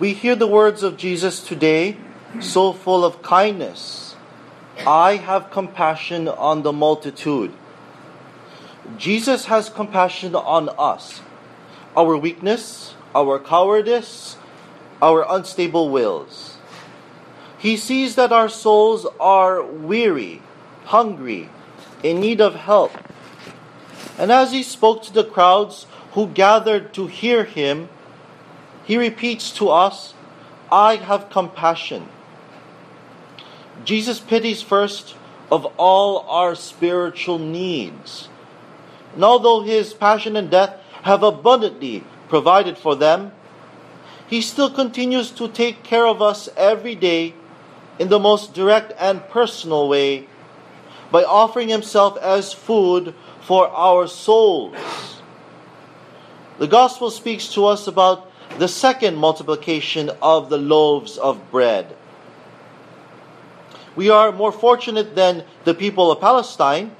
[0.00, 1.96] We hear the words of Jesus today,
[2.40, 4.16] so full of kindness.
[4.84, 7.52] I have compassion on the multitude.
[8.98, 11.20] Jesus has compassion on us,
[11.96, 14.36] our weakness, our cowardice,
[15.00, 16.56] our unstable wills.
[17.56, 20.42] He sees that our souls are weary,
[20.86, 21.50] hungry,
[22.02, 22.92] in need of help.
[24.18, 27.88] And as he spoke to the crowds who gathered to hear him,
[28.84, 30.14] he repeats to us,
[30.70, 32.08] I have compassion.
[33.84, 35.16] Jesus pities first
[35.50, 38.28] of all our spiritual needs.
[39.14, 43.32] And although his passion and death have abundantly provided for them,
[44.26, 47.34] he still continues to take care of us every day
[47.98, 50.26] in the most direct and personal way
[51.10, 54.74] by offering himself as food for our souls.
[56.58, 61.96] The gospel speaks to us about the second multiplication of the loaves of bread.
[63.96, 66.94] We are more fortunate than the people of Palestine.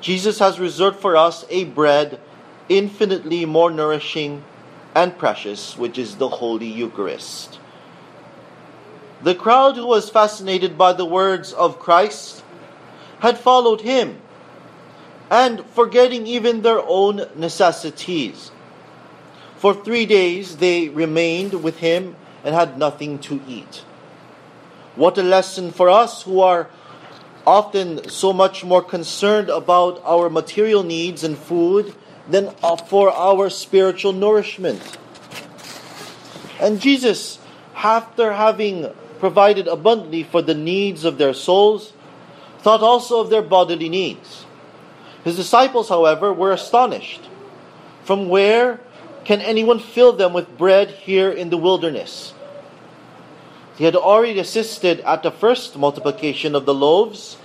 [0.00, 2.20] Jesus has reserved for us a bread
[2.68, 4.44] infinitely more nourishing
[4.94, 7.58] and precious, which is the Holy Eucharist.
[9.22, 12.44] The crowd who was fascinated by the words of Christ
[13.20, 14.20] had followed him
[15.30, 18.50] and forgetting even their own necessities.
[19.64, 23.82] For three days they remained with him and had nothing to eat.
[24.94, 26.68] What a lesson for us who are
[27.46, 31.94] often so much more concerned about our material needs and food
[32.28, 34.98] than uh, for our spiritual nourishment.
[36.60, 37.38] And Jesus,
[37.74, 41.94] after having provided abundantly for the needs of their souls,
[42.58, 44.44] thought also of their bodily needs.
[45.24, 47.22] His disciples, however, were astonished.
[48.04, 48.80] From where
[49.24, 52.34] can anyone fill them with bread here in the wilderness?
[53.76, 57.38] He had already assisted at the first multiplication of the loaves,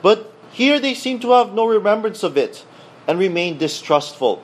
[0.00, 2.64] but here they seem to have no remembrance of it
[3.06, 4.42] and remain distrustful.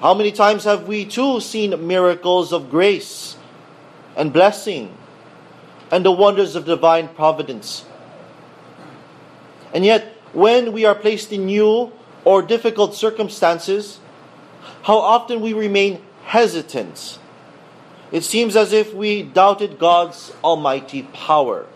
[0.00, 3.36] How many times have we too seen miracles of grace
[4.16, 4.96] and blessing
[5.90, 7.84] and the wonders of divine providence?
[9.72, 11.90] And yet, when we are placed in new
[12.24, 13.98] or difficult circumstances,
[14.82, 17.18] how often we remain hesitant.
[18.12, 21.66] It seems as if we doubted God's almighty power.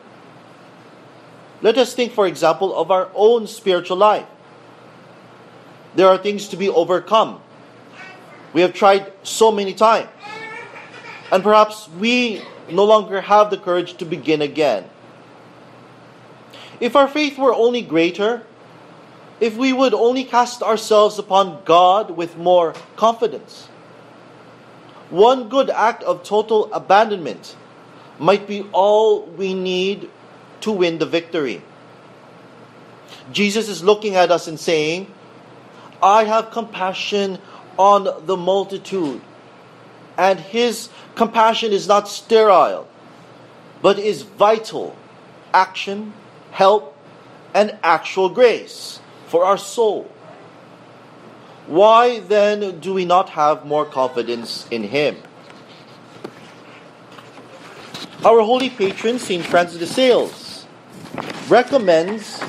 [1.60, 4.26] Let us think, for example, of our own spiritual life.
[5.97, 7.41] There are things to be overcome.
[8.53, 10.09] We have tried so many times.
[11.32, 14.84] And perhaps we no longer have the courage to begin again.
[16.81, 18.47] If our faith were only greater,
[19.41, 23.69] if we would only cast ourselves upon God with more confidence,
[25.10, 27.56] one good act of total abandonment
[28.19, 30.10] might be all we need
[30.60, 31.62] to win the victory.
[33.32, 35.12] Jesus is looking at us and saying,
[36.03, 37.38] I have compassion
[37.78, 39.20] on the multitude.
[40.16, 42.88] And his compassion is not sterile,
[43.82, 44.97] but is vital
[45.53, 46.12] action
[46.50, 46.97] help,
[47.55, 50.10] and actual grace for our soul.
[51.66, 55.16] Why then do we not have more confidence in Him?
[58.24, 59.44] Our holy patron, St.
[59.44, 60.66] Francis de Sales,
[61.48, 62.40] recommends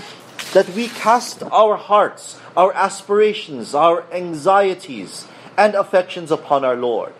[0.53, 7.13] that we cast our hearts, our aspirations, our anxieties, and affections upon our Lord.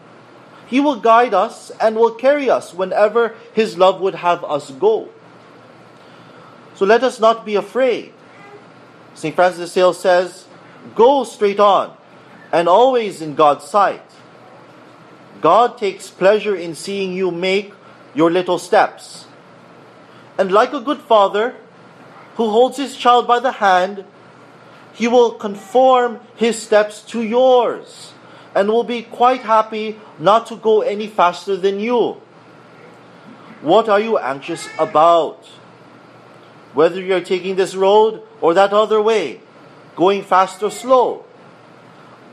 [0.65, 5.09] He will guide us and will carry us whenever His love would have us go.
[6.75, 8.13] So let us not be afraid.
[9.19, 9.35] St.
[9.35, 10.45] Francis de Sales says,
[10.95, 11.93] Go straight on,
[12.53, 14.01] and always in God's sight.
[15.41, 17.73] God takes pleasure in seeing you make
[18.15, 19.25] your little steps.
[20.37, 21.57] And like a good father
[22.35, 24.05] who holds his child by the hand,
[24.93, 28.13] he will conform his steps to yours
[28.55, 32.21] and will be quite happy not to go any faster than you.
[33.61, 35.45] What are you anxious about?
[36.73, 39.41] Whether you're taking this road or that other way,
[39.95, 41.25] going fast or slow.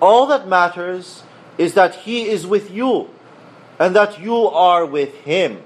[0.01, 1.23] All that matters
[1.59, 3.11] is that He is with you
[3.79, 5.63] and that you are with Him.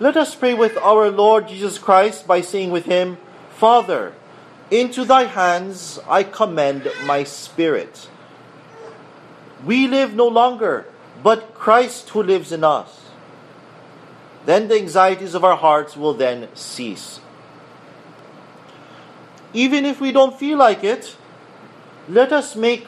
[0.00, 3.18] Let us pray with our Lord Jesus Christ by saying with Him,
[3.50, 4.14] Father,
[4.70, 8.08] into thy hands I commend my spirit.
[9.64, 10.86] We live no longer,
[11.22, 12.97] but Christ who lives in us
[14.48, 17.20] then the anxieties of our hearts will then cease.
[19.52, 21.14] Even if we don't feel like it,
[22.08, 22.86] let us make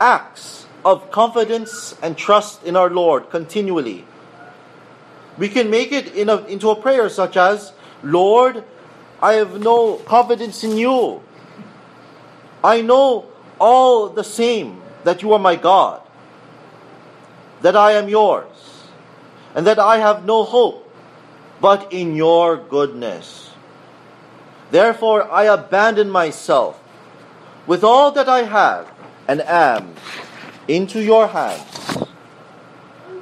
[0.00, 4.04] acts of confidence and trust in our Lord continually.
[5.38, 7.72] We can make it in a, into a prayer such as,
[8.02, 8.64] Lord,
[9.22, 11.22] I have no confidence in you.
[12.64, 13.26] I know
[13.60, 16.02] all the same that you are my God,
[17.62, 18.53] that I am yours,
[19.54, 20.90] and that I have no hope
[21.60, 23.52] but in your goodness.
[24.70, 26.82] Therefore, I abandon myself
[27.66, 28.90] with all that I have
[29.28, 29.94] and am
[30.68, 31.98] into your hands.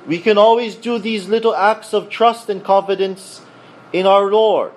[0.07, 3.43] We can always do these little acts of trust and confidence
[3.93, 4.73] in our Lord.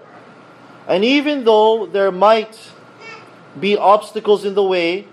[0.87, 2.59] And even though there might
[3.59, 5.07] be obstacles in the way,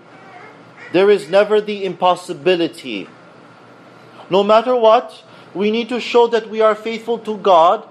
[0.91, 3.09] there is never the impossibility.
[4.29, 7.87] No matter what, we need to show that we are faithful to God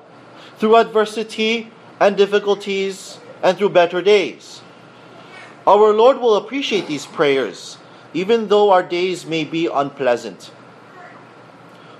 [0.58, 1.70] through adversity
[2.00, 4.62] and difficulties and through better days.
[5.66, 7.78] Our Lord will appreciate these prayers,
[8.14, 10.50] even though our days may be unpleasant.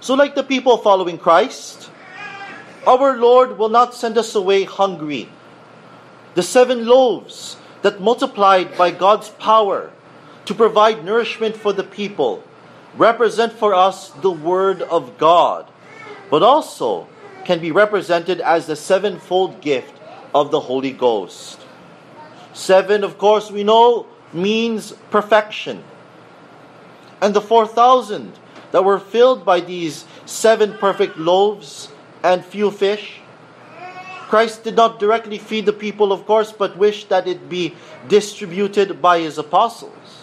[0.01, 1.91] So, like the people following Christ,
[2.87, 5.29] our Lord will not send us away hungry.
[6.35, 9.93] The seven loaves that multiplied by God's power
[10.47, 12.43] to provide nourishment for the people
[12.97, 15.67] represent for us the Word of God,
[16.31, 17.09] but also
[17.45, 19.95] can be represented as the sevenfold gift
[20.35, 21.61] of the Holy Ghost.
[22.53, 25.83] Seven, of course, we know means perfection.
[27.21, 28.33] And the 4,000
[28.73, 31.89] that were filled by these seven perfect loaves
[32.23, 33.21] and few fish.
[34.29, 37.75] Christ did not directly feed the people, of course, but wished that it be
[38.09, 40.22] distributed by his apostles.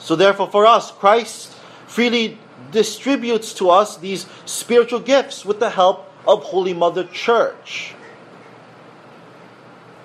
[0.00, 1.52] So, therefore, for us, Christ
[1.86, 2.38] freely
[2.72, 7.94] distributes to us these spiritual gifts with the help of Holy Mother Church.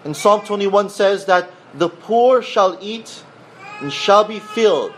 [0.04, 3.24] And Psalm 21 says that the poor shall eat
[3.82, 4.94] and shall be filled,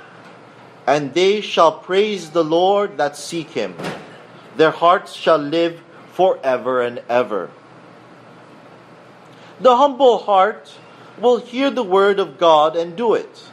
[0.85, 3.75] and they shall praise the Lord that seek him.
[4.57, 5.81] Their hearts shall live
[6.13, 7.50] forever and ever.
[9.59, 10.73] The humble heart
[11.19, 13.50] will hear the word of God and do it,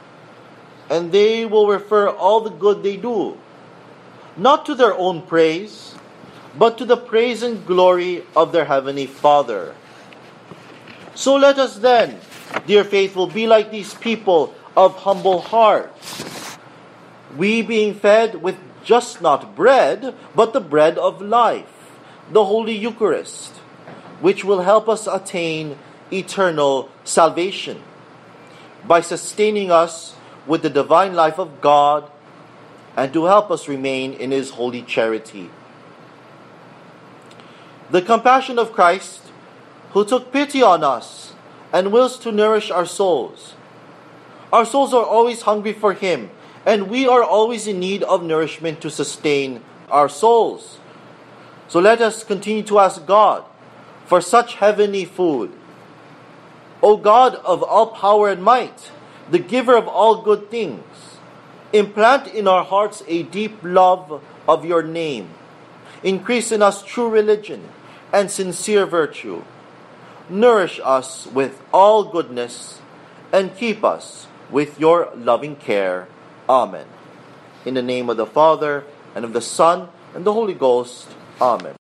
[0.91, 3.39] and they will refer all the good they do,
[4.37, 5.95] not to their own praise,
[6.59, 9.75] but to the praise and glory of their Heavenly Father.
[11.15, 12.21] So let us then,
[12.67, 16.59] dear faithful, be like these people of humble hearts.
[17.37, 21.97] We being fed with just not bread, but the bread of life,
[22.31, 23.55] the Holy Eucharist,
[24.21, 25.79] which will help us attain
[26.13, 27.83] eternal salvation
[28.87, 30.15] by sustaining us
[30.47, 32.11] with the divine life of God
[32.97, 35.51] and to help us remain in His holy charity.
[37.91, 39.33] The compassion of Christ
[39.93, 41.33] who took pity on us
[41.73, 43.55] and wills to nourish our souls.
[44.53, 46.31] Our souls are always hungry for Him,
[46.65, 50.79] and we are always in need of nourishment to sustain our souls.
[51.69, 53.45] So let us continue to ask God
[54.07, 55.53] for such heavenly food.
[56.83, 58.91] O God of all power and might,
[59.31, 60.85] the giver of all good things,
[61.73, 65.31] implant in our hearts a deep love of your name.
[66.03, 67.69] Increase in us true religion
[68.13, 69.43] and sincere virtue
[70.29, 72.81] nourish us with all goodness,
[73.33, 76.09] and keep us with your loving care.
[76.49, 76.87] Amen.
[77.65, 78.85] In the name of the Father,
[79.15, 81.09] and of the Son, and the Holy Ghost.
[81.41, 81.75] Amen.